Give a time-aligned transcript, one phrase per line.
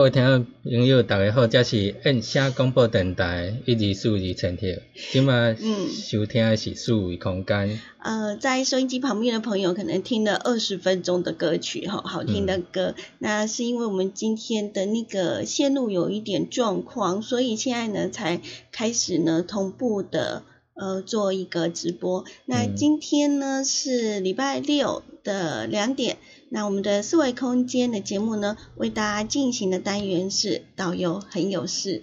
[0.00, 4.70] 各位听众朋友，大家好，这是燕声广播电台一二四二千条，
[5.12, 7.78] 今麦收听的是数维空间。
[7.98, 18.40] 呃，在收音机旁边的朋友可能听了二十分钟的歌曲，哈，好听的歌，那是因为我们今天的那个线路有一点状况，所以现在呢才
[18.72, 22.24] 开始呢同步的呃做一个直播。
[22.46, 26.16] 那今天呢是礼拜六的两点。
[26.52, 32.02] 那我们的四维空间的节目呢，为大家进行的单元是导游很有事。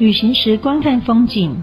[0.00, 1.62] 旅行时观看风景。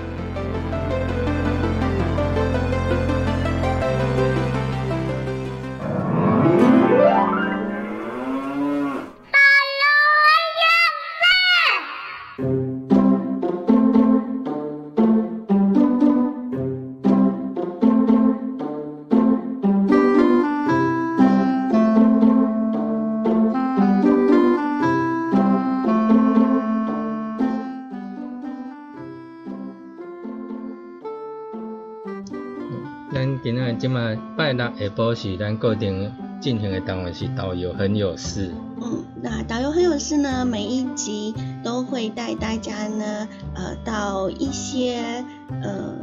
[34.61, 38.51] 下晡是咱固定进行的单位是导游很有事。
[38.79, 45.25] 嗯，那导游很有事呢，每一集都会带大家呢，呃，到一些
[45.63, 45.95] 呃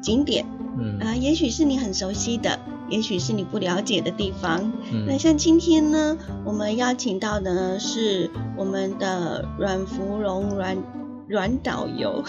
[0.00, 0.46] 景点，
[0.78, 2.58] 嗯啊，也许是你很熟悉的，
[2.88, 4.72] 也许是你不了解的地方。
[4.90, 10.78] 嗯，那像今天呢，我们邀请到的是我们的阮芙蓉阮。
[11.28, 12.22] 软导游，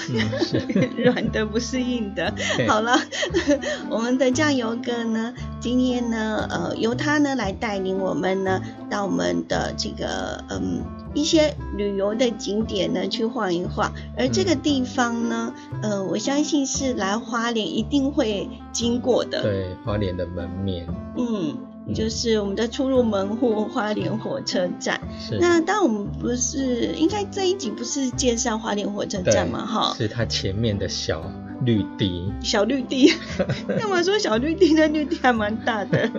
[0.97, 2.33] 软的不是硬的。
[2.67, 2.97] 好了，
[3.89, 10.83] 我们的酱油哥呢，今天呢，呃，由他呢来带领我们呢，到我们的这个嗯
[11.13, 13.91] 一些旅游的景点呢去晃一晃。
[14.17, 15.53] 而这个地方呢，
[15.83, 19.43] 呃，我相信是来花莲一定会经过的。
[19.43, 20.87] 对，花莲的门面。
[21.17, 21.57] 嗯。
[21.93, 24.99] 就是我们的出入门户花莲火车站。
[25.19, 25.37] 是。
[25.39, 29.65] 那当我们不是应该这一集不是介绍花莲火车站吗？
[29.65, 29.93] 哈。
[29.97, 31.23] 是它前面的小
[31.63, 32.31] 绿地。
[32.43, 33.13] 小绿地。
[33.67, 36.09] 那么说小绿地的绿地还蛮大的。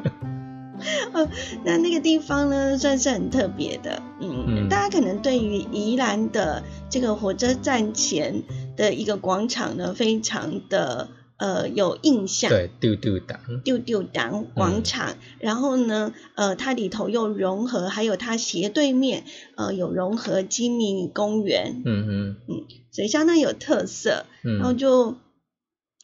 [1.12, 1.28] 呃，
[1.64, 4.00] 那那个地方呢，算是很特别的。
[4.20, 4.68] 嗯嗯。
[4.68, 8.42] 大家可能对于宜兰的这个火车站前
[8.76, 11.08] 的一个广场呢，非常的。
[11.38, 12.50] 呃有印象。
[12.50, 15.16] 对，丢丢党，丢丢党广场。
[15.40, 19.24] 然后呢，呃，它里头又融合，还有它斜对面，
[19.56, 21.82] 呃，有融合机密公园。
[21.84, 24.26] 嗯嗯嗯，所以相当有特色。
[24.44, 25.16] 嗯，然后就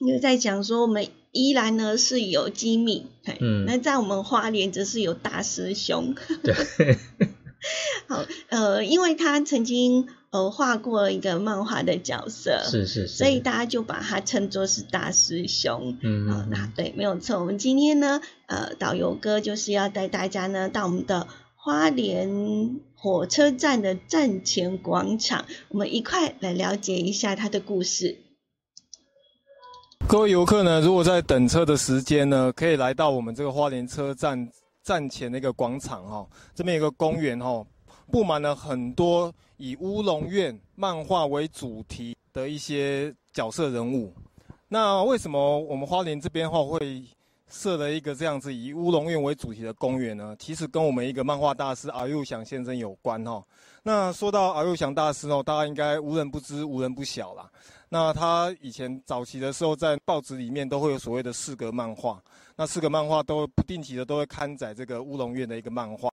[0.06, 3.06] 又在讲说，我们依然呢是有机密，
[3.40, 6.14] 嗯，那在我们花莲则是有大师兄。
[6.42, 6.54] 对。
[8.08, 15.96] 好，呃，因为他曾经呃画过一个漫画的角色，是是是，所以大家就把他称作是大师兄。
[16.02, 17.40] 嗯，啊，那对，没有错。
[17.40, 28.18] 我们今天呢，呃，导游哥就是要带大家呢到我们的花莲火车站的站前广场，我们一块来了解一下他的故事。
[30.06, 34.50] 各位游客呢，如果在等车的时间呢，可以来到我们这个花莲车站。
[34.84, 37.64] 站前的一个广场哈，这边有个公园哈，
[38.12, 44.12] 布满了很多以乌龙院漫画为主题的一些角色人物。
[44.68, 47.02] 那为什么我们花莲这边话会
[47.48, 50.36] 设了一个这样子以乌龙院为主题的公园呢？
[50.38, 53.42] 其实跟我们一个漫画大师阿佑祥先生有关哈。
[53.82, 57.48] 那说到阿佑祥大师哦，大家应该无人不知、无人不晓啦。
[57.88, 62.22] 那他以前早期的时候，在报纸里面都会有所谓的四格漫画。
[62.56, 66.08] 那四个漫画都不定期的都会刊载这个乌龙院的一个漫画，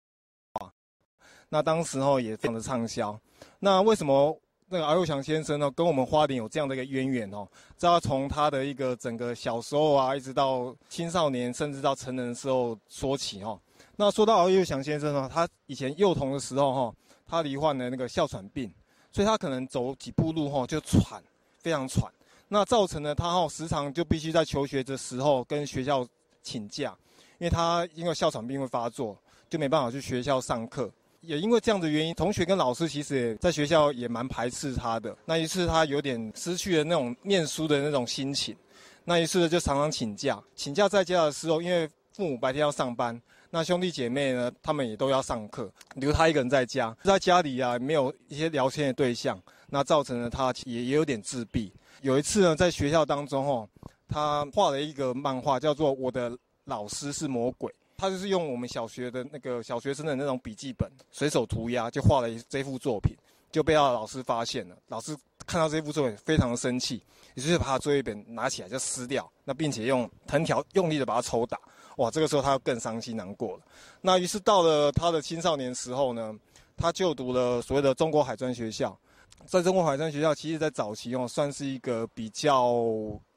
[1.49, 3.19] 那当时候也非常的畅销。
[3.59, 4.35] 那为什么
[4.67, 7.47] 那个敖幼祥先生呢，跟我们花莲有这样的一个渊源哦？
[7.77, 13.59] 这要从他的一个整个小时候啊，一直到青少年，甚至到成人的时候说起哈。
[13.95, 16.95] 那说到敖幼祥先生呢，他以前幼童的时候哈，
[17.27, 18.73] 他罹患了那个哮喘病，
[19.11, 21.21] 所以他可能走几步路哈就喘，
[21.61, 22.11] 非常喘。
[22.47, 26.07] 那造成了他哈时常就必须在求学的时候跟学校。
[26.43, 26.97] 请假，
[27.37, 29.15] 因为他因为哮喘病会发作，
[29.47, 30.91] 就没办法去学校上课。
[31.19, 35.15] 也因为这样的原因，同学跟老师其实也在学校也蛮排斥他的。
[35.23, 38.57] 那一次他有点失去了那种念书的那种心情，
[39.03, 40.41] 那一次就常常请假。
[40.55, 43.21] 请假在家的时候，因为父母白天要上班，
[43.51, 49.39] 那兄弟姐妹呢，他们也都要上课，留他一个人在家，在家里啊没有一些聊天的对象，
[49.71, 51.73] 那造成了他也也有点自闭。
[52.01, 53.67] 有一次呢，在学校当中哦。
[54.13, 57.71] 他画了一个漫画，叫做《我的老师是魔鬼》。
[57.95, 63.15] 他就是用我们小学的那个小学生的那种笔记本，随手涂鸦就画了这幅作品，
[63.53, 64.75] 就被他的老师发现了。
[64.89, 65.15] 老师
[65.47, 67.01] 看到这幅作品，非常的生气，
[67.35, 71.57] 于是把他作业本拿起来就撕掉，那并且用藤条用力的把它抽打。
[71.95, 73.63] 哇，这个时候他更伤心难过了。
[74.01, 76.35] 那于是到了他的青少年时候呢，
[76.75, 78.99] 他就读了所谓的中国海专学校。
[79.45, 82.83] 在中国海山学校，其实在早期哦，算是一个比较。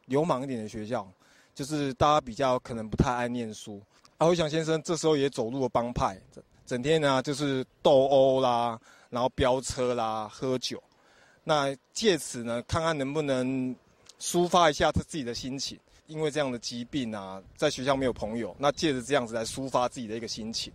[0.07, 1.09] 流氓一点的学校，
[1.55, 3.81] 就是大家比较可能不太爱念书。
[4.19, 6.21] 阿辉祥先生这时候也走入了帮派，
[6.67, 8.79] 整天呢就是斗殴啦，
[9.09, 10.79] 然后飙车啦，喝酒。
[11.43, 13.75] 那借此呢，看看能不能
[14.21, 15.79] 抒发一下他自己的心情。
[16.07, 20.71] 因为这样的疾病啊，在学校没有朋友，那借着这样子来抒发自己的一个心情。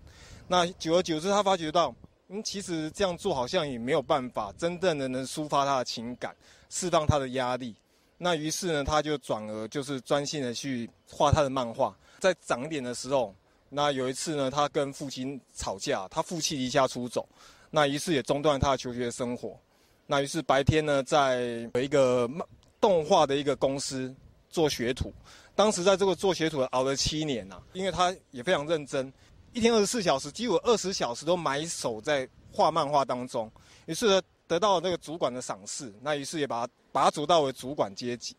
[0.47, 1.93] 那久而久之，他发觉到，
[2.29, 6.35] 嗯，其实这样做好像也没有办法真正的能抒发他的情感，
[6.69, 7.75] 释放他的压力。
[8.19, 11.97] 那于是呢，他就转而就是专心的去画他的漫画。
[12.19, 13.33] 在长点的时候，
[13.69, 17.27] 那有一次呢，他跟父亲吵架，他父亲离家出走，
[17.71, 19.59] 那于是也中断他的求学生活。
[20.05, 22.45] 那于是白天呢，在有一个漫
[22.79, 24.13] 动画的一个公司
[24.49, 25.11] 做学徒。
[25.55, 29.11] 当时在这个做学徒熬了七年呐，因为他也非常认真，
[29.53, 33.51] 一天二十四小时，几乎二十小时都埋首在画漫画当中。
[33.85, 34.21] 于是。
[34.49, 38.35] 得到了那个主管的赏识，那于是也把他把他主到为主管阶级。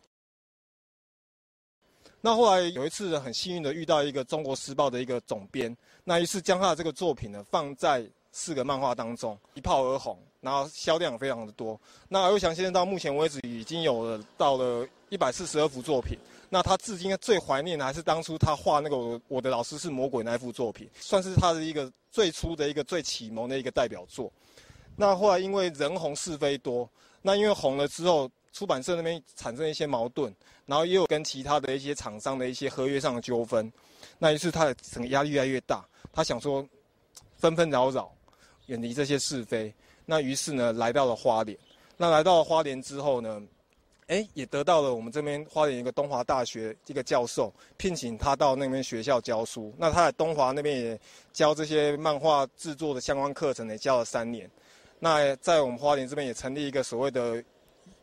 [2.19, 11.79] 那后来有一次很幸运的遇到一个《中国时报》的一个总编，那于是将他的这个作品呢放在四个漫画当中，一炮而红，然后销量非常的多。
[12.09, 16.19] 那尤祥先生到目前为止已经有了到了一百四十二幅作品。
[16.53, 24.29] 那他至今最怀念的还是当初他画那个我我的老师是魔鬼那幅作品，算是他的一个最初的一个最启蒙的一个代表作。
[24.97, 26.87] 那后来因为人红是非多，
[27.21, 33.71] 那因为红了之后，出版社那边产生一些矛盾，然后也有跟其他的一些厂商的一些合约上的纠纷，
[34.19, 36.67] 那于是他的整个压力越来越大，他想说
[37.37, 38.13] 纷纷扰扰，
[38.65, 39.73] 远离这些是非，
[40.05, 41.57] 那于是呢来到了花莲，
[41.95, 43.41] 那来到了花莲之后呢，
[44.11, 50.99] 哎也得到了我们这边花莲一个东华大学一个教授聘请他到那边学校教书，那他在东华那边也
[51.31, 54.51] 教这些漫画制作的相关课程，也教了三年。
[54.99, 57.41] 那在我们花莲这边也成立一个所谓的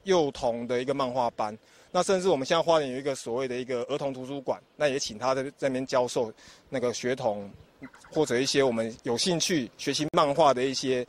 [0.05, 1.57] 幼童的一个漫画班，
[1.93, 6.33] 那甚至我们现在花莲有一个所谓的一个儿童图书馆，那也请他在那边教授
[6.71, 7.50] 那个学童
[8.11, 11.07] 或者一些我们有兴趣学习漫画的一些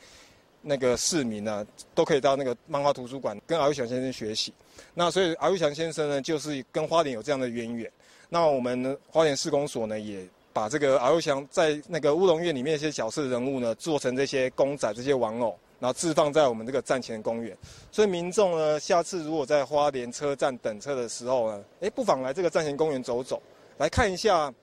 [0.62, 1.65] 那个市民呢，
[1.96, 4.53] 都可以到那个漫画图书馆跟敖玉祥先生学习。
[4.93, 7.89] 那所以敖玉祥先生呢，就是跟花莲有这样的渊源。
[8.27, 17.58] 那我们花莲市公所呢，也把这个敖玉祥在那个乌龙院里面一些角色人物呢，做成这些公仔、这些玩偶，然后置放在我们这个站前公园。
[17.91, 23.41] 所以民众呢，下次如果在花莲车站等车的时候呢，哎，不妨来这个站前公园走走，
[23.77, 24.53] 来看一下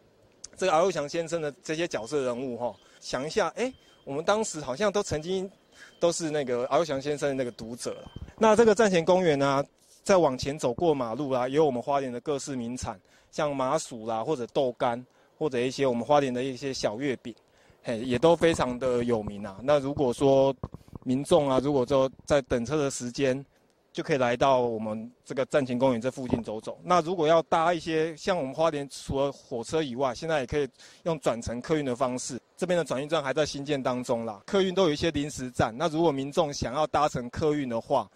[0.56, 3.72] 这个敖玉祥先生的这些角色人物哈，想一下，哎，
[4.04, 5.50] 我们当时好像都曾经。
[5.98, 8.10] 都是那个敖翔先生的那个读者了。
[8.38, 9.64] 那这个站前公园呢，
[10.06, 12.96] 再往前走过马路啦，有我们花莲的各式名产，
[13.32, 15.04] 像麻薯啦，或者豆干，
[15.36, 17.34] 或者一些我们花莲的一些小月饼，
[17.82, 19.58] 嘿，也都非常的有名啊。
[19.64, 20.54] 那如果说
[21.02, 23.44] 民众啊，如果说在等车的时间，
[23.92, 26.78] 就可以来到我们这个站前公园这附近走走。
[26.84, 30.68] 那如果要搭一些像我们花莲除了火车以外，现在也可以
[31.02, 32.40] 用转乘客运的方式。
[32.56, 35.76] 这边的转运站还在新建当中啦，客运都有一些临时站。
[35.76, 38.08] 那如果民众想要搭乘客运的话，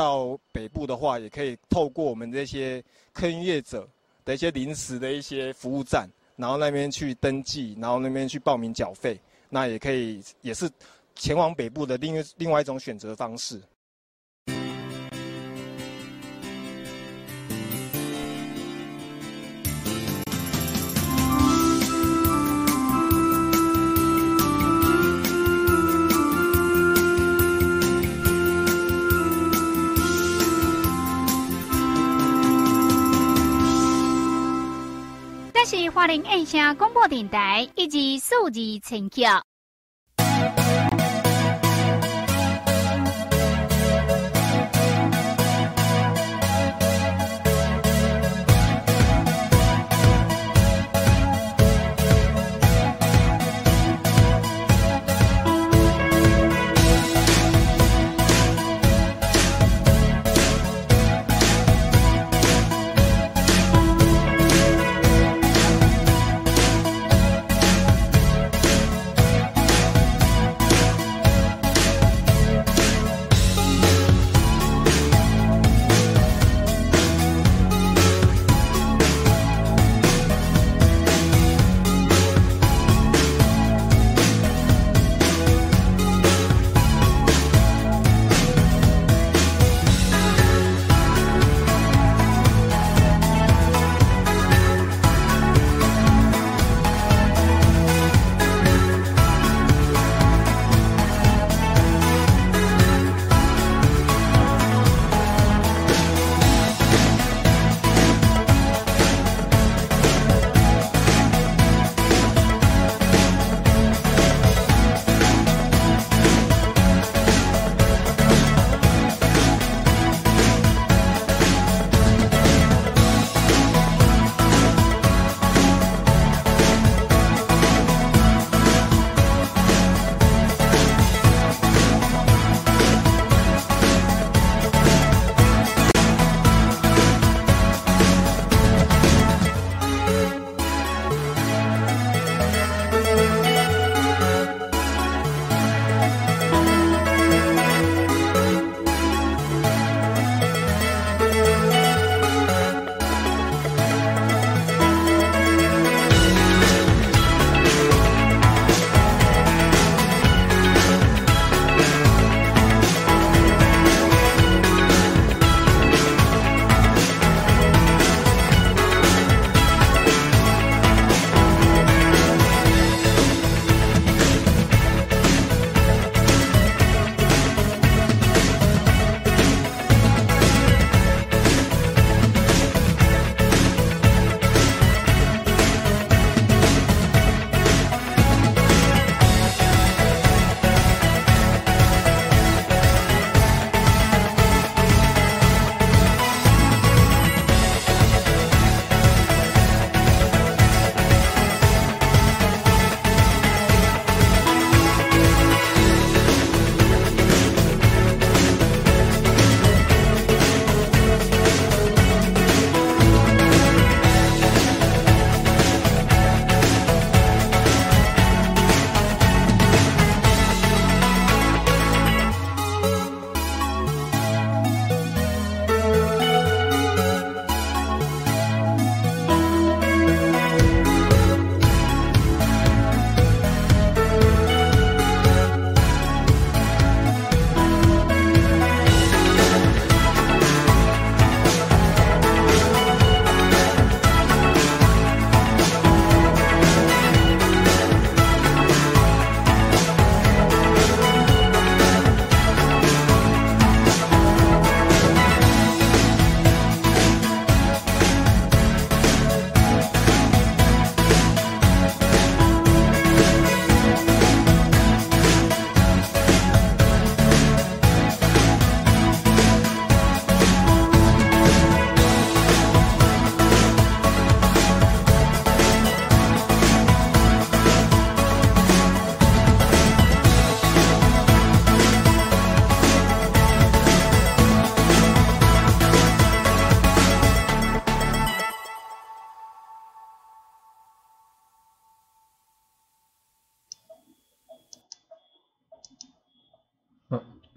[0.00, 3.86] 到北部的话，也可以透过我们这些客运业者
[4.24, 10.70] 的一些临时的一些服务站，然后那边去登记，然后那边去报名缴费，那也可以也是
[11.14, 13.60] 前往北部的另一另外一种选择方式。
[35.90, 39.49] 花莲县声广播电台以及数字陈桥。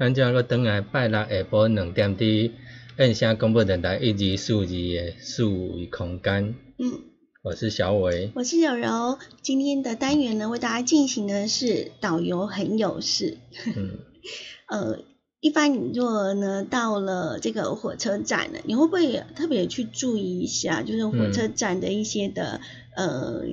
[0.04, 2.52] 咱将个等来拜六下晡两点伫
[3.00, 6.56] 印象广播电台一二四二的数维空间。
[6.78, 7.00] 嗯，
[7.42, 9.18] 我是小伟，我是柔柔。
[9.42, 13.38] 今天的单元呢，为大家进行的是导游很有事。
[13.78, 14.00] 嗯，
[14.68, 15.00] 呃，
[15.40, 22.60] 一般你若呢到了这个火车站呢，你会不会特别去注意一下，就是火车站的一些的
[22.98, 23.46] 呃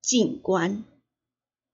[0.00, 0.84] 景观？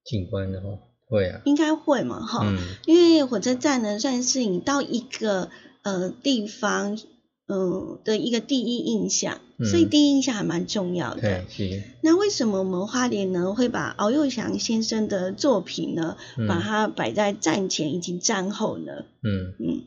[0.03, 0.88] 景观的话。
[1.09, 2.45] 会啊，应该会嘛，哈，
[2.87, 5.51] 因为火车站呢，算是你到一个
[5.83, 7.01] 呃地方，
[7.47, 11.45] 嗯的一个第一印象，所以第一印象还蛮重要的。
[11.49, 11.83] 是。
[12.03, 19.05] 那为什么我们花莲呢会把敖幼祥先生的作品呢，把它摆在站前以及站后呢？
[19.23, 19.85] 嗯嗯，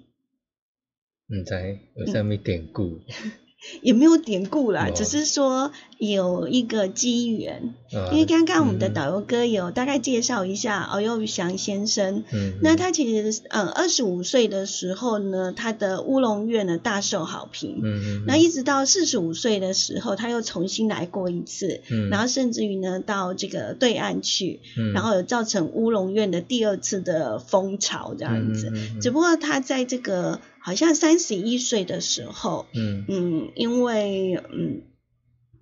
[1.27, 2.99] 唔知有啥物典故。
[3.81, 7.73] 也没有典故啦，只是说有一个机缘。
[8.11, 12.23] 因为刚刚我们的导游哥有大概介绍一下敖幼祥先生。
[12.31, 12.53] 嗯。
[12.61, 17.81] 那他其实嗯二十五岁的时候呢，他的乌龙院呢大受好评。
[17.83, 18.23] 嗯嗯。
[18.25, 21.81] 那一直到四十五岁的时候，他又重新来过一次。
[21.91, 22.09] 嗯。
[22.09, 24.61] 然后甚至于呢到这个对岸去，
[24.93, 28.71] 然后有造成乌龙院的第二次的风潮这样子。
[28.73, 30.39] 嗯只不过他在这个。
[30.63, 34.83] 好像三十一岁的时候，嗯嗯，因为嗯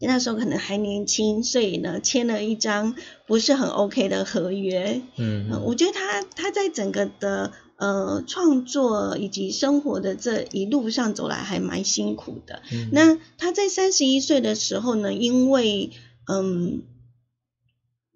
[0.01, 2.95] 那时候可能还年轻，所以呢签了一张
[3.27, 12.62] 不是很 OK 的合约，嗯，我觉得他他在整个的呃创作以及生活的这一路上走来还蛮辛苦的。
[12.91, 15.91] 那他在三十一岁的时候呢，因为
[16.31, 16.83] 嗯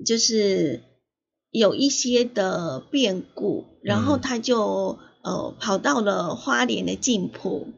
[0.06, 0.84] 就是
[1.50, 5.00] 有一些的变故，然后他就。
[5.24, 7.70] 呃，跑到了花莲的静浦，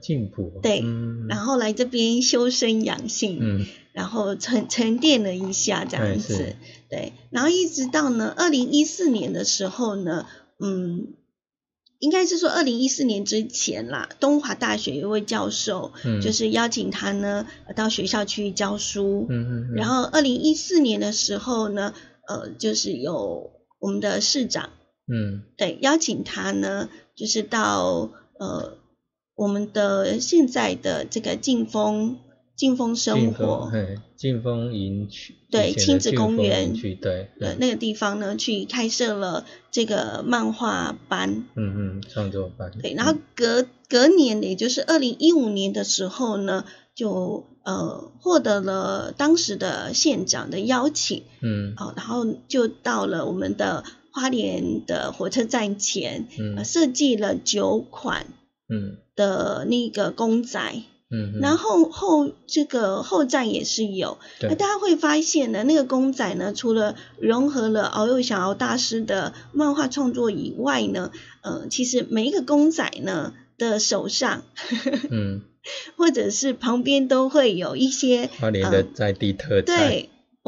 [0.00, 0.80] 静浦对，
[1.28, 6.54] 然后来这边修身养性，嗯，然后沉沉淀了一下这样子，
[6.88, 10.26] 对，然后一直到呢二零一四年的时候呢，
[10.60, 11.14] 嗯，
[11.98, 21.92] 应该是说二零一四年之前啦，东华大学一位教授，嗯，就是邀请他呢到学校去教书，嗯嗯，然后二零一四年的时候呢，
[22.28, 24.70] 呃，就是有我们的市长。
[25.10, 28.76] 嗯，对，邀请他呢，就是到呃
[29.34, 32.18] 我们的现在的这个劲风
[32.54, 33.70] 劲风生活，
[34.16, 53.84] 劲风营区，对，亲子公园，对，呃那个地方呢，去开设了这个漫画班，嗯嗯，创作班，对，然后隔隔年，也就是二零一五年的时候呢，就呃获得了当时的县长的邀请，嗯，好，然后就到了我们的。
[54.18, 58.26] 花莲的火车站前，嗯，设计了九款，
[58.68, 74.42] 嗯，的那个公仔，嗯，然后后这个后站也是有，那大家会发现呢，那个公仔呢，除了融合了敖幼祥敖大师的漫画创作以外呢，呃，其实每一个公仔呢的手上，
[75.10, 75.42] 嗯，
[75.96, 79.76] 或者是旁边都会有一些花莲的在地特产。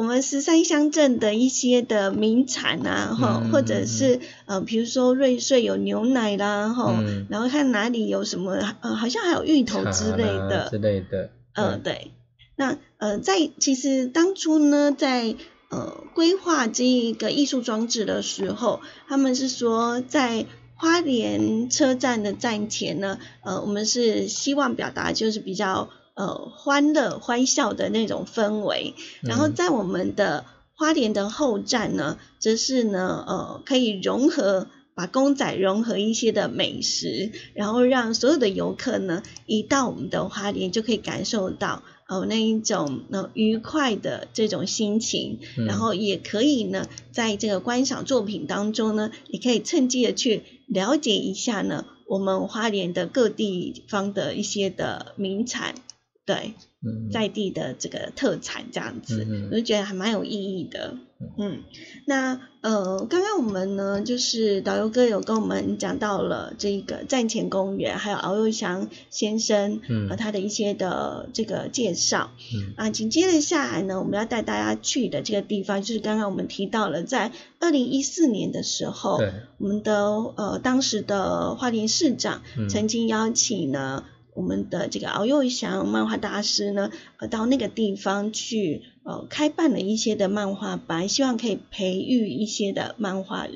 [0.01, 12.13] 我们十三乡镇的一些的名产啊，哈，或者是呃，比如说瑞穗有牛奶啦，哈，然后看哪里有什么，呃，好像还有芋头之类的，之类的，呃，对，
[12.57, 15.35] 那呃，在其实当初呢，在
[15.69, 25.91] 呃规划这一个艺术装置的时候，他们是说在花莲车站的站前呢，呃，我们是希望表达就是比较。
[26.14, 30.44] 呃，欢乐欢笑的那种氛围，然后在我们的
[30.75, 55.75] 花莲的后站呢，则是呢，呃，可以融合把公仔融合一些的美食，然后让所有的游客呢，一到我们的花莲就可以感受到呃那一种呃愉快的这种心情，然后也可以呢，在这个观赏作品当中呢，也可以趁机的去了解一下呢，我们花莲的各地方的一些的名产。
[56.31, 56.55] 对，
[57.11, 60.95] 在地的这个特产这样子，我就觉得还蛮有意义的。
[61.37, 61.64] 嗯，
[62.07, 72.31] 那呃，刚刚我们呢，就是导游哥有跟我们讲到了这个站前公园，还有敖幼祥先生和他的一些的这个介绍。
[72.55, 79.19] 嗯，啊，紧接着下来呢，我们要带大家去的这个地方，就是刚刚我们提到了，在二零一四年的时候，
[79.59, 84.05] 我们的呃当时的花莲市长曾经邀请呢。
[84.40, 93.46] 我们的这个敖幼祥漫画大师呢，呃，到那个地方去，呃，开办了一些的漫画班，希望可以培育一些的漫画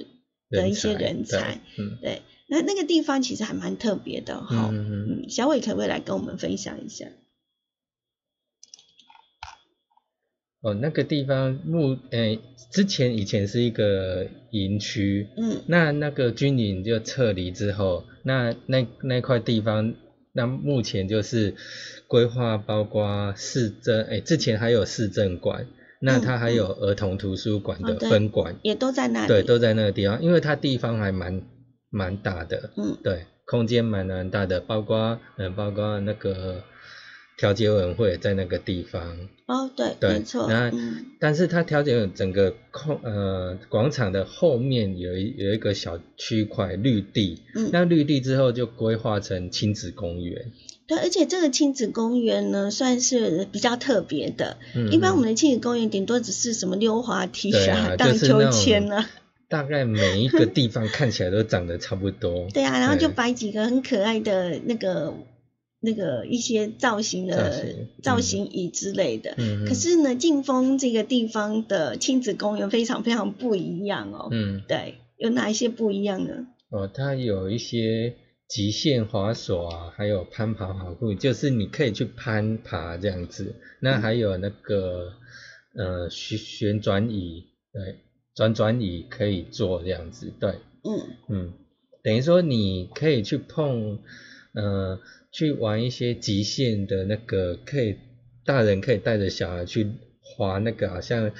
[0.50, 1.62] 的一些人才。
[1.78, 2.20] 嗯，对。
[2.46, 4.68] 那那个地方其实还蛮特别的哈。
[4.70, 5.30] 嗯嗯。
[5.30, 7.06] 小伟可不可以来跟我们分享一下？
[10.60, 12.38] 哦，那个地方目诶，
[12.70, 19.94] 之前以前是一个营区，嗯，那那个军营就撤离之后，那那那块地方，
[20.34, 21.54] 那目前就是
[22.08, 25.66] 规划包括市政，哎，之前还有市政馆，
[26.00, 31.40] 那它还有儿童图书馆的分馆，也都在那里，对，都在那个地方，因为它地方还蛮
[31.88, 36.62] 蛮大的，嗯，对，空间蛮蛮大的，包括嗯，包括那个。
[37.36, 40.46] 调解委员会在那个地方哦，对，没错。
[40.48, 40.72] 那
[41.18, 50.52] 但是它调解整个空呃广场的后面有一有一个小区块绿地，嗯，那绿地之后就规划成亲子公园。
[50.86, 54.58] 对，而且这个亲子公园呢，算是比较特别的。
[54.76, 59.10] 嗯，一般我们的亲子公园顶多只是什么溜滑梯啊、 荡秋千啊，
[59.48, 62.48] 大概每一个地方看起来都长得差不多。
[62.54, 65.12] 对啊，然后就摆几个很可爱的那个。
[65.84, 67.62] 那个一些造型的
[68.02, 69.36] 造型椅之类的，
[69.68, 74.28] 可是呢，劲风这个地方的亲子公园非常非常不一样哦。
[74.30, 76.46] 嗯，对，有哪一些不一样呢？
[76.70, 78.16] 哦，它有一些
[78.48, 83.54] 极限滑索啊，还有攀爬跑酷，就是你可以去攀爬这样子。
[83.80, 85.12] 那还有那个
[85.76, 87.44] 呃旋旋转椅，
[87.74, 87.98] 对，
[88.34, 90.32] 转转椅可以坐这样子。
[90.40, 90.50] 对，
[90.82, 91.52] 嗯嗯，
[92.02, 93.98] 等于说你可以去碰，
[94.54, 94.98] 呃。
[95.34, 97.96] 去玩一些极限的那个，可以
[98.46, 99.90] 大人可以带着小孩去
[100.22, 101.32] 滑那个，好像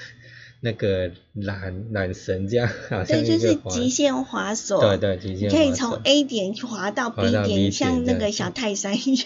[0.59, 9.25] 那个缆缆绳这样， 好像对，就是极限滑索，对对，极限可以从 A 点滑到 B 点，像那个小泰山一样。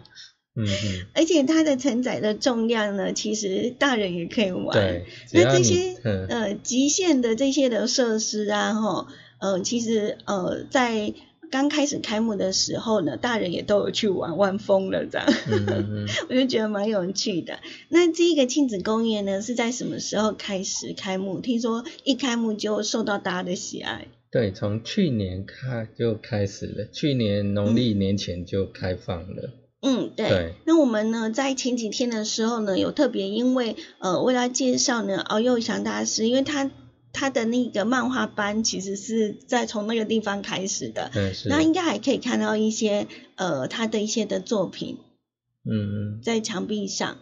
[0.56, 1.06] 嗯嗯。
[1.14, 4.72] 而且它的承载的重量呢，其实大人也可以玩。
[4.72, 5.04] 对。
[5.34, 9.06] 那这些呃极限的这些的设施啊，哈，
[9.40, 11.12] 呃，其实呃在。
[11.50, 15.26] 刚开始开幕的时候呢，大人也都有去玩，玩疯了这样，
[16.30, 17.58] 我就觉得蛮有趣的。
[17.88, 21.40] 那这个亲子公园呢，是在什么时候开始开幕？
[21.40, 24.06] 听说一开幕就受到大家的喜爱。
[24.30, 29.50] 对，从去年开就开始了，去年农历年前就开放了。
[29.82, 30.54] 嗯，对。
[30.66, 36.70] 那我们呢，在前几天的时候呢，有特别因为呃，为了介绍呢，敖幼祥大师，因为他。
[37.12, 41.10] 他的那个漫画班其实是在从那个地方开始的，
[41.46, 44.98] 那应该还可以看到一些呃他的一些的作品，
[45.64, 47.18] 嗯，在墙壁上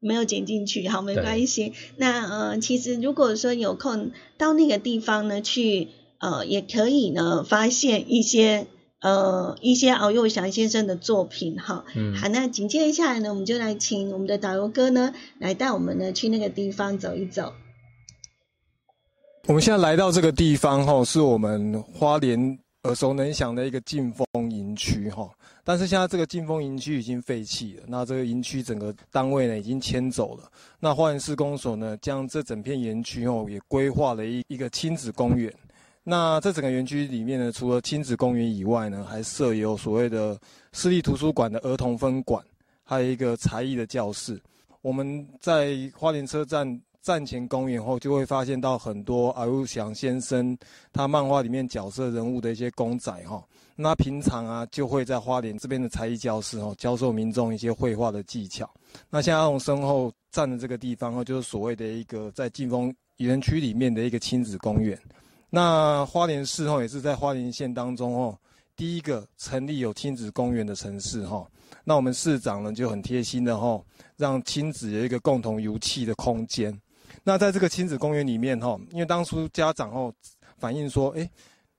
[0.00, 1.72] 没有剪进去，好没关系。
[1.96, 8.66] 那呃其实如果说有空到那个地方呢去呃也可以呢发现一些
[9.00, 17.52] 呃一些敖幼祥先生的作品哈，嗯，好，那紧接下来呢我们就来请我们的导游哥呢来带我们呢去那个地方走一走。
[19.46, 25.28] 我们现在来到这个地方，哈，是我们花莲耳熟能详的一个劲风营区，哈。
[25.62, 30.50] 但是现在这个劲风营区已经废弃了，那这个营区整个单位呢已经迁走了。
[30.80, 35.52] 那花莲市公所呢，将这整片园区哦也规划了一一个亲子公园。
[36.02, 40.38] 那这整个园区里面呢，除了亲子公园以外呢，还设有所谓的
[40.72, 42.42] 私立图书馆的儿童分馆，
[42.82, 44.40] 还有一个才艺的教室。
[44.80, 46.80] 我们在花莲车站。
[47.04, 50.56] 站前公园后，就会发现到很多阿如祥先生
[50.90, 53.44] 他漫画里面角色人物的一些公仔哈。
[53.76, 58.72] 那平常啊，就会在花莲这边的才艺教室哦，教授民众一些绘画的技巧。
[59.10, 64.98] 那像阿龙身后站的这个地方哦，就是所谓的一个在劲风园区里面的一个亲子公园。
[65.50, 68.34] 那花莲市哦，也是在花莲县当中哦，
[68.76, 71.46] 第一个成立有亲子公园的城市哈。
[71.84, 73.78] 那我们市长呢就很贴心的哈，
[74.16, 76.74] 让亲子有一个共同游憩的空间。
[77.24, 80.12] 那在这个亲子公园里面哈，因为当初家长哦
[80.58, 81.28] 反映说，哎，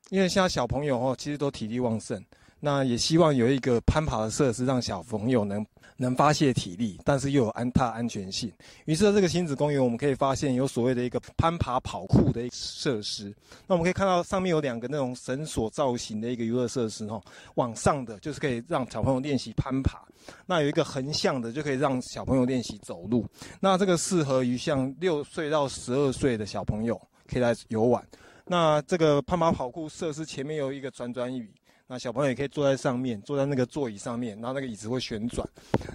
[0.10, 2.22] 因为现在小朋友哦其实都体力旺盛，
[2.66, 5.64] 那也希望有一个攀爬的设施，让小朋友能
[5.98, 8.52] 能发泄体力，但是又有安踏安全性。
[8.86, 13.32] 于是这个亲子公园我们可以发现有所谓的一个攀爬跑酷的设施。
[13.68, 17.22] 那我们可以看到上面有两个那种绳索造型的一个娱乐设施哦，
[17.54, 20.02] 往上的就是可以让小朋友练习攀爬。
[20.48, 23.24] 那有一个横向的，就可以让小朋友练习走路。
[23.60, 28.04] 那这个适合于像六岁到十二岁的小朋友可以来游玩。
[28.48, 31.48] 那这个攀爬跑酷设施前面有一个转转椅，
[31.88, 35.48] 那小朋友也可以坐在上面，坐在那个座椅上面，然后那个椅子会旋转。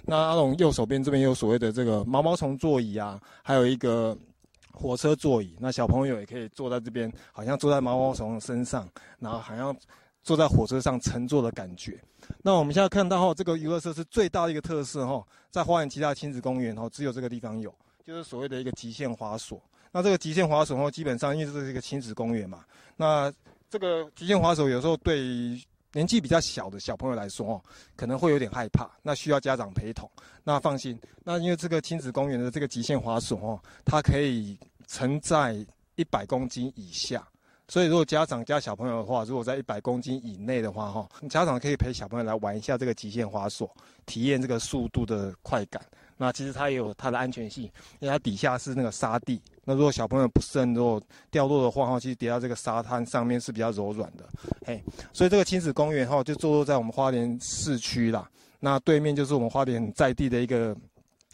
[0.05, 4.17] 那阿龙右手边这边有所谓的这个毛毛虫座椅啊，还有一个
[4.71, 5.55] 火车座椅。
[5.59, 8.87] 那小朋友也可以坐在这边，好像坐在毛毛虫身上，
[9.19, 9.75] 然后好像
[10.23, 12.01] 坐在火车上乘坐的感觉。
[12.41, 17.73] 那我们现在看到哈，这个娱乐设施最大的一个特色哈，在花园其他亲子公园哈，只有这个地方有，
[18.05, 19.61] 就是所谓的一个极限滑索。
[19.91, 22.63] 那这个极限滑索哈，基本上因为这是一个亲子公园嘛，
[22.95, 23.33] 那
[23.69, 25.59] 这个极限滑索有时候对
[25.93, 27.61] 年纪比较小的小朋友来说哦，
[27.95, 30.09] 可能会有点害怕，那需要家长陪同。
[30.43, 35.55] 那放心，那因为这个亲子公园的这个极限滑索哦，它可以承载
[35.95, 37.27] 一百公斤以下，
[37.67, 43.69] 所以如果家长加小朋友的话，如果在一百公斤以内的话哈，家长可以陪小朋友来玩一下这个极限滑索，
[44.05, 45.83] 体验这个速度的快感。
[46.17, 47.63] 那其实它也有它的安全性，
[47.99, 49.41] 因为它底下是那个沙地。
[49.63, 54.27] 那如果小朋友不慎如果掉落的话，哈，其实跌到这个沙滩上面是比较柔软的，
[54.65, 54.83] 嘿。
[55.13, 58.27] 所以这个亲子公园哈，就坐落在我们花莲市区啦。
[58.59, 60.75] 那对面就是我们花莲在地的一个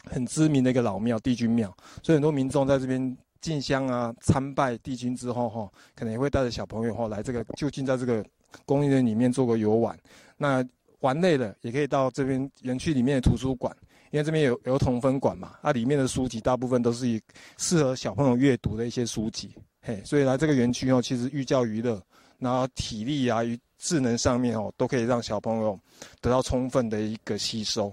[0.04, 1.74] 很知名的一个老庙——帝君庙。
[2.02, 8.24] 所以很多民众在这边进香啊、参拜帝君之后，哈，可能也会带着小朋友哈来这个就近在这个
[8.66, 9.98] 公园里面做个游玩。
[10.36, 10.64] 那
[11.00, 13.74] 玩累了，也可以到这边园区里面的图书馆。
[14.10, 17.20] 因为这边有儿童分馆嘛，它里面的书籍大部分都是以
[17.56, 22.00] 适合小朋友阅读的一些书籍，嘿，所以来这个园区哦，其实寓教于乐，
[22.38, 25.78] 然后体力啊与智能上面哦，都可以让小朋友
[26.20, 27.92] 得到充分的一个吸收。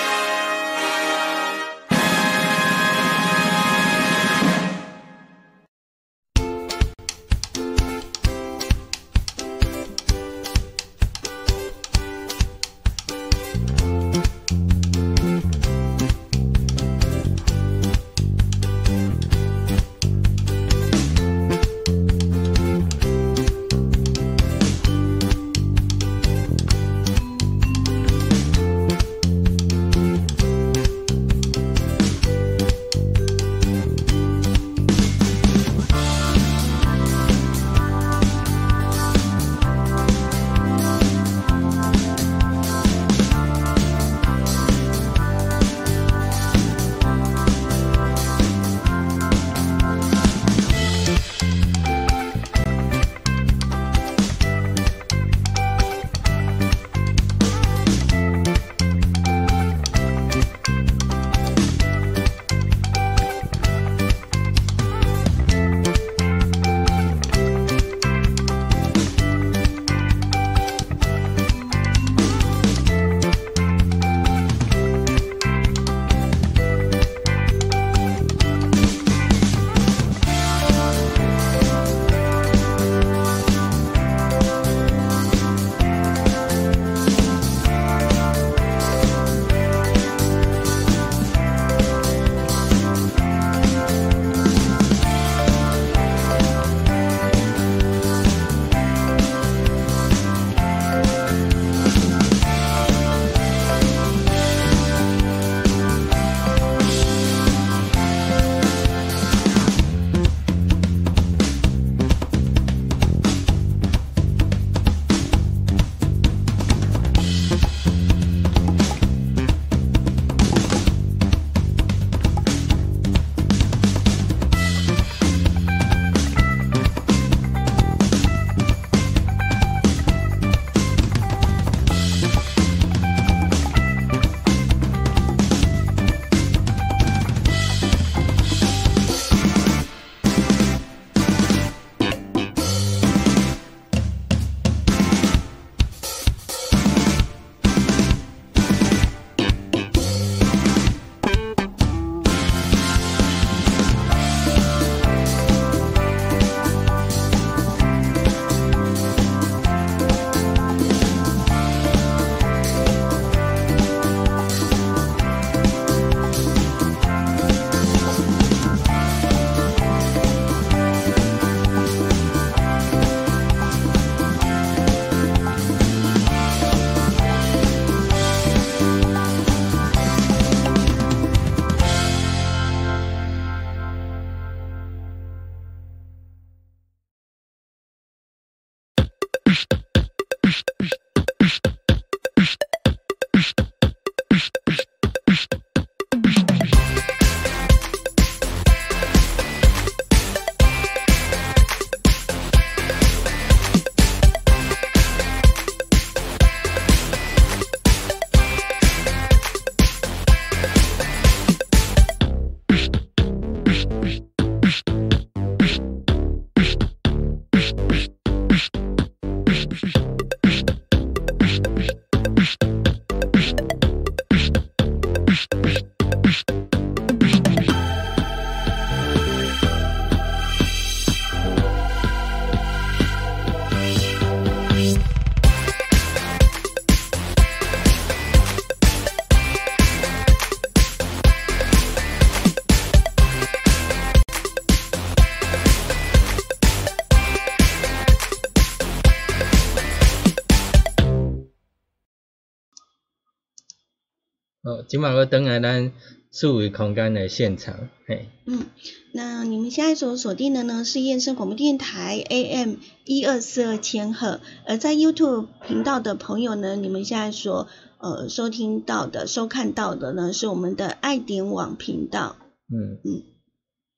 [254.91, 255.93] 哦，今晚我登来咱
[256.33, 258.27] 数位空间的现场，嘿。
[258.45, 258.65] 嗯，
[259.13, 262.75] 那你们现在所锁定的呢是燕声广播电台 AM
[263.05, 272.35] 一二四二千赫，而在 YouTube 频道的朋友呢，你们现在所呃收听到的、收看到的呢是我们的爱点网频道。
[272.69, 273.23] 嗯嗯。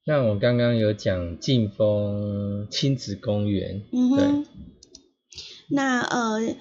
[0.05, 4.45] 那我刚刚有讲劲风亲子公园，嗯哼。
[5.69, 6.55] 那呃。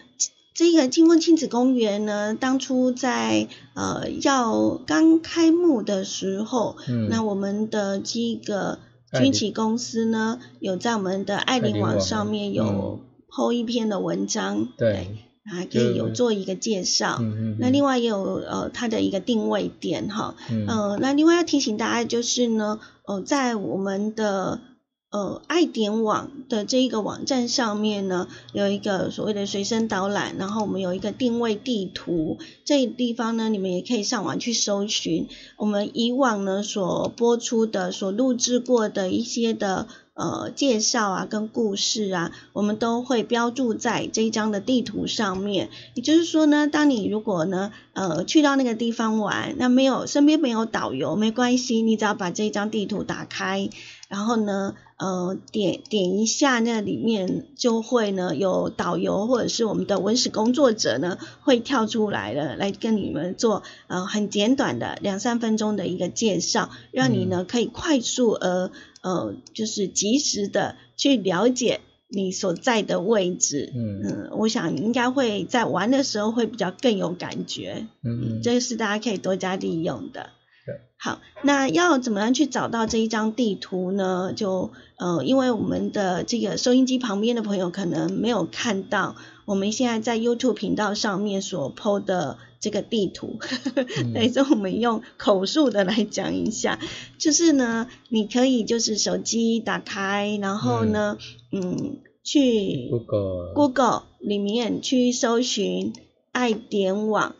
[0.62, 8.78] 这个金峰亲子公园呢，当初在呃要刚开幕的时候，嗯，那我们的这个
[9.12, 15.08] 军企公司呢，有在我们的爱林网上面有剖一篇的文章，对，
[15.44, 17.18] 还可以有做一个介绍。
[17.20, 17.56] 嗯嗯。
[17.58, 24.60] 那另外也有呃它的一个定位点哈，嗯，那另外要提醒大家就是呢，呃，在我们的。
[25.12, 45.68] 呃，爱点网的这一个网站上面呢，有一个所谓的随身导览，然后我们有一个定位地图，这地方呢，你们也可以上网去搜寻我们以往呢所播出的、所录制过的一些的呃介绍啊，跟故事啊，我们都会标注在这一张的地图上面。
[45.92, 53.68] 也就是说呢，当你如果呢呃去到那个地方玩，那没有身边没有导游没关系，你只要把这一张地图打开。
[54.08, 68.70] 然后呢，呃，点点一下，那里面就会呢有导游或者是我们的文史工作者呢会跳出来了，来跟你们做呃很简短的两三分钟的一个介绍，让你呢可以快速而
[69.02, 73.72] 呃就是及时的去了解你所在的位置。
[73.74, 77.88] 嗯嗯，我想应该会在玩的时候会比较更有感觉。
[78.04, 80.30] 嗯嗯，这个是大家可以多加利用的。
[80.96, 84.32] 好，那要怎么样去找到这一张地图呢？
[84.34, 93.40] 就呃，因为我们的这个收音机旁边的朋友可能没有看到，我们现在在 YouTube 频道上面所 PO 的这个地图，
[94.32, 96.78] 所以我们用口述的来讲一下，
[97.18, 101.18] 就是呢，你可以就是手机打开，然后呢，
[101.50, 105.92] 嗯，去 Google Google 里面去搜寻
[106.30, 107.34] 爱点网。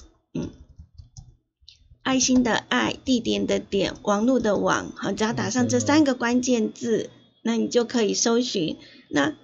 [2.03, 7.11] 爱心的爱，地点的点，网络的网，好，只要打上这三个关键字，
[7.43, 8.77] 那你就可以搜寻。
[9.09, 9.37] 那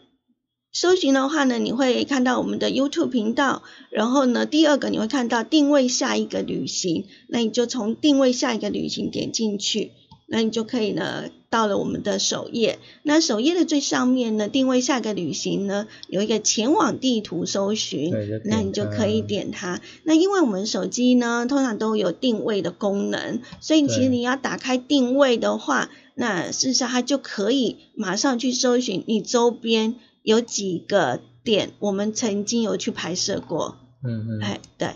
[0.73, 9.93] 搜寻的话呢，你会看到我们的 YouTube 频道，然后呢，第二个你会看到定位下一个旅行，那你就从定位下一个旅行点进去。
[10.31, 12.79] 那你就可以呢，到了我们的首页。
[13.03, 18.13] 那首页的最上面呢，定位下个旅行呢，有一个前往地图搜寻，
[18.45, 19.81] 那你就可以点它。
[20.05, 33.79] 那因为我们手机呢，通常都有定位的功能，所以其实你要打开定位的话，那事实上它就可以马上去搜寻你周边有几个点，我们曾经有去拍摄过。
[34.05, 34.41] 嗯嗯。
[34.43, 34.89] 哎，对，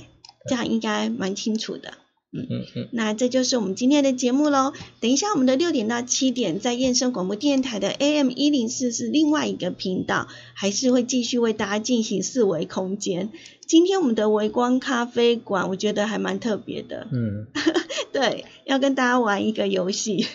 [0.47, 1.95] 这样应该蛮清楚的。
[2.35, 4.73] 嗯嗯嗯，那这就是我们今天的节目喽。
[5.01, 13.31] 等一下，我们的六点到七点，在燕声广播电台的 AM 一零四是另外一个频道，还是会继续为大家进行四维空间。
[13.67, 17.07] 今天我们的微光咖啡馆，我觉得还蛮特别的。
[17.13, 17.47] 嗯，
[18.13, 20.27] 对，要跟大家玩一个游戏。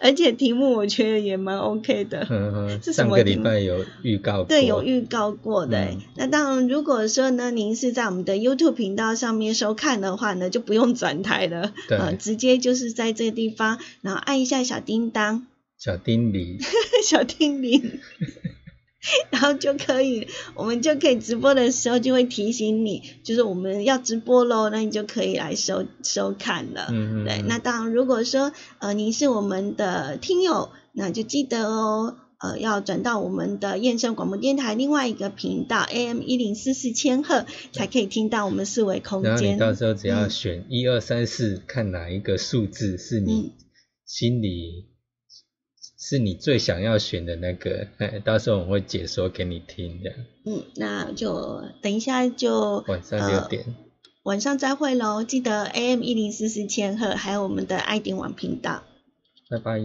[0.00, 2.26] 而且题目我觉得也蛮 OK 的，
[2.82, 5.88] 是上个礼拜有预告，对，有预告过的。
[6.14, 15.46] 那当然，如果说呢，您是在我们的 YouTube 频道上面收看的话呢，就不用转台了，对，直接就是在这个地方，然后按一下小叮当，
[15.78, 16.32] 小叮。
[16.32, 16.58] 铃，
[17.04, 18.00] 小叮铃。
[19.30, 26.88] 然后就可以，我们就可以直播的时候就会提醒你，就是我们要直播喽，那你就可以来收收看了。
[26.90, 27.24] 嗯嗯。
[27.24, 39.30] 对，那当然，如果说呃您是我们的听友，那就记得哦，呃要转到我们的燕声广播电台另外一个频道 AM 一零四四千赫，才可以听到我们四维空间。
[39.30, 43.52] 然后你到时候只要选一二三四，看哪一个数字是你
[44.04, 44.95] 心里。
[46.08, 50.12] 是你最想要选的那个，哎， 到时候我会解说给你听的。
[50.44, 53.74] 嗯，那就等一下就晚上六点，
[54.22, 55.24] 晚上再会喽。
[55.24, 58.84] 记得 AM 一零四四千赫，还有我们的爱点网频道。
[59.50, 59.80] 拜拜。